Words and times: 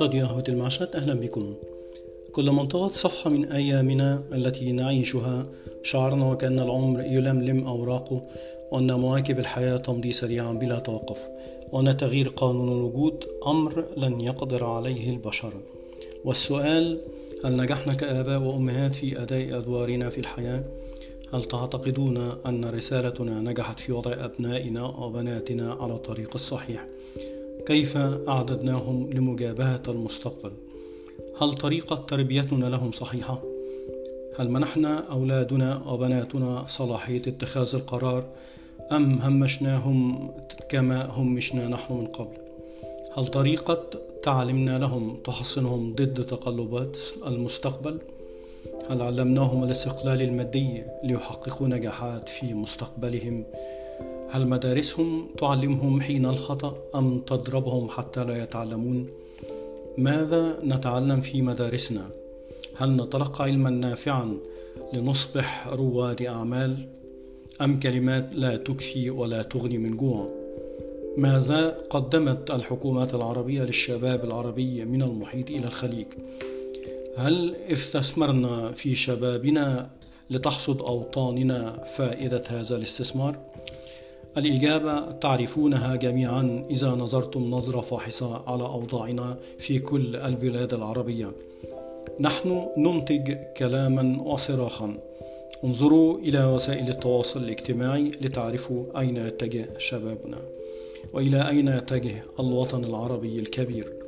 راديو 0.00 0.26
قهوة 0.26 0.44
المعشات 0.48 0.96
أهلا 0.96 1.14
بكم 1.14 1.54
كلما 2.32 2.62
انطوت 2.62 2.92
صفحة 2.92 3.30
من 3.30 3.52
أيامنا 3.52 4.22
التي 4.32 4.72
نعيشها 4.72 5.46
شعرنا 5.82 6.30
وكأن 6.32 6.58
العمر 6.58 7.00
يلملم 7.00 7.66
أوراقه 7.66 8.22
وأن 8.70 8.92
مواكب 8.92 9.38
الحياة 9.38 9.76
تمضي 9.76 10.12
سريعا 10.12 10.52
بلا 10.52 10.78
توقف 10.78 11.28
وأن 11.72 11.96
تغيير 11.96 12.28
قانون 12.28 12.68
الوجود 12.68 13.24
أمر 13.46 13.84
لن 13.96 14.20
يقدر 14.20 14.64
عليه 14.64 15.10
البشر 15.10 15.52
والسؤال 16.24 17.00
هل 17.44 17.56
نجحنا 17.56 17.94
كآباء 17.94 18.40
وأمهات 18.40 18.94
في 18.94 19.22
أداء 19.22 19.58
أدوارنا 19.58 20.08
في 20.10 20.18
الحياة؟ 20.18 20.64
هل 21.34 21.44
تعتقدون 21.44 22.16
أن 22.46 22.64
رسالتنا 22.64 23.40
نجحت 23.40 23.80
في 23.80 23.92
وضع 23.92 24.12
أبنائنا 24.12 24.84
وبناتنا 24.84 25.72
على 25.72 25.92
الطريق 25.92 26.30
الصحيح؟ 26.34 26.86
كيف 27.66 27.96
أعددناهم 28.28 29.10
لمجابهة 29.12 29.82
المستقبل؟ 29.88 30.52
هل 31.40 31.54
طريقة 31.54 31.96
تربيتنا 31.96 32.66
لهم 32.66 32.92
صحيحة؟ 32.92 33.42
هل 34.38 34.50
منحنا 34.50 35.12
أولادنا 35.12 35.82
وبناتنا 35.86 36.64
صلاحية 36.68 37.22
اتخاذ 37.26 37.74
القرار 37.74 38.24
أم 38.92 39.18
همشناهم 39.18 40.30
كما 40.68 41.06
همشنا 41.06 41.68
نحن 41.68 41.94
من 41.94 42.06
قبل؟ 42.06 42.36
هل 43.16 43.26
طريقة 43.26 43.84
تعلمنا 44.22 44.78
لهم 44.78 45.16
تحصنهم 45.24 45.94
ضد 45.94 46.26
تقلبات 46.26 46.96
المستقبل؟ 47.26 47.98
هل 48.92 49.02
علمناهم 49.02 49.64
الاستقلال 49.64 50.22
المادي 50.22 50.82
ليحققوا 51.04 51.68
نجاحات 51.68 52.28
في 52.28 52.54
مستقبلهم؟ 52.54 53.44
هل 54.30 54.48
مدارسهم 54.48 55.26
تعلمهم 55.38 56.00
حين 56.00 56.26
الخطأ 56.26 56.76
أم 56.94 57.18
تضربهم 57.18 57.88
حتى 57.88 58.24
لا 58.24 58.42
يتعلمون؟ 58.42 59.06
ماذا 59.98 60.58
نتعلم 60.64 61.20
في 61.20 61.42
مدارسنا؟ 61.42 62.08
هل 62.76 62.96
نتلقى 62.96 63.44
علما 63.44 63.70
نافعا 63.70 64.36
لنصبح 64.92 65.68
رواد 65.68 66.22
أعمال؟ 66.22 66.88
أم 67.60 67.80
كلمات 67.80 68.28
لا 68.32 68.56
تكفي 68.56 69.10
ولا 69.10 69.42
تغني 69.42 69.78
من 69.78 69.96
جوع؟ 69.96 70.30
ماذا 71.16 71.68
قدمت 71.90 72.50
الحكومات 72.50 73.14
العربية 73.14 73.62
للشباب 73.62 74.24
العربي 74.24 74.84
من 74.84 75.02
المحيط 75.02 75.50
إلى 75.50 75.66
الخليج؟ 75.66 76.06
هل 77.16 77.54
استثمرنا 77.72 78.72
في 78.72 78.94
شبابنا 78.94 79.90
لتحصد 80.30 80.80
أوطاننا 80.80 81.84
فائدة 81.96 82.42
هذا 82.48 82.76
الاستثمار؟ 82.76 83.38
الإجابة 84.36 85.10
تعرفونها 85.10 85.96
جميعا 85.96 86.66
إذا 86.70 86.88
نظرتم 86.88 87.50
نظرة 87.50 87.80
فاحصة 87.80 88.42
على 88.46 88.62
أوضاعنا 88.62 89.36
في 89.58 89.78
كل 89.78 90.16
البلاد 90.16 90.74
العربية. 90.74 91.32
نحن 92.20 92.66
ننتج 92.76 93.36
كلاما 93.56 94.22
وصراخا. 94.22 94.94
انظروا 95.64 96.18
إلى 96.18 96.44
وسائل 96.44 96.88
التواصل 96.88 97.44
الاجتماعي 97.44 98.10
لتعرفوا 98.20 99.00
أين 99.00 99.16
يتجه 99.16 99.68
شبابنا 99.78 100.38
وإلى 101.12 101.48
أين 101.48 101.68
يتجه 101.68 102.22
الوطن 102.40 102.84
العربي 102.84 103.38
الكبير. 103.38 104.01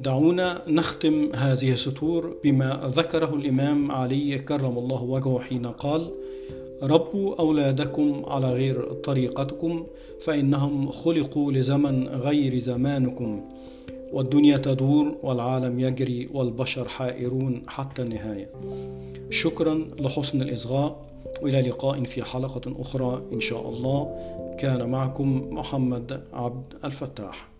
دعونا 0.00 0.62
نختم 0.68 1.30
هذه 1.34 1.72
السطور 1.72 2.36
بما 2.44 2.80
ذكره 2.94 3.34
الإمام 3.34 3.92
علي 3.92 4.38
كرم 4.38 4.78
الله 4.78 5.02
وجهه 5.02 5.38
حين 5.38 5.66
قال: 5.66 6.10
ربوا 6.82 7.34
أولادكم 7.38 8.22
على 8.26 8.52
غير 8.52 8.92
طريقتكم 8.92 9.86
فإنهم 10.22 10.90
خلقوا 10.90 11.52
لزمن 11.52 12.08
غير 12.08 12.58
زمانكم 12.58 13.44
والدنيا 14.12 14.56
تدور 14.56 15.16
والعالم 15.22 15.80
يجري 15.80 16.28
والبشر 16.34 16.88
حائرون 16.88 17.62
حتى 17.66 18.02
النهاية. 18.02 18.50
شكرا 19.30 19.86
لحسن 19.98 20.42
الإصغاء 20.42 21.04
وإلى 21.42 21.60
لقاء 21.60 22.04
في 22.04 22.24
حلقة 22.24 22.80
أخرى 22.80 23.22
إن 23.32 23.40
شاء 23.40 23.68
الله. 23.68 24.16
كان 24.58 24.90
معكم 24.90 25.48
محمد 25.50 26.20
عبد 26.32 26.74
الفتاح. 26.84 27.53